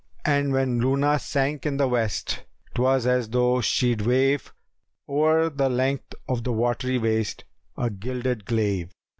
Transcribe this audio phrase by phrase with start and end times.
[0.25, 2.41] And when Luna sank in the West
[2.73, 7.43] 'twas as though she'd wave * O'er the length of the watery waste
[7.77, 8.89] a gilded glaive."